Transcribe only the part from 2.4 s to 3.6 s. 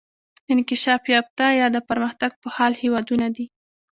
په حال هیوادونه دي.